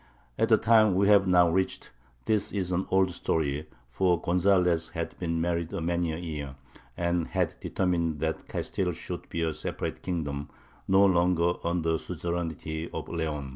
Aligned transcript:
At 0.39 0.49
the 0.49 0.57
time 0.57 0.95
we 0.95 1.07
have 1.09 1.27
now 1.27 1.47
reached, 1.51 1.91
this 2.25 2.51
is 2.51 2.71
an 2.71 2.87
old 2.89 3.11
story, 3.11 3.67
for 3.87 4.19
Gonzalez 4.19 4.89
had 4.95 5.15
been 5.19 5.39
married 5.39 5.71
many 5.73 6.11
a 6.11 6.17
year, 6.17 6.55
and 6.97 7.27
had 7.27 7.53
determined 7.61 8.19
that 8.19 8.47
Castile 8.47 8.93
should 8.93 9.29
be 9.29 9.43
a 9.43 9.53
separate 9.53 10.01
kingdom, 10.01 10.49
no 10.87 11.05
longer 11.05 11.53
under 11.63 11.91
the 11.91 11.99
suzerainty 11.99 12.89
of 12.89 13.09
Leon. 13.09 13.49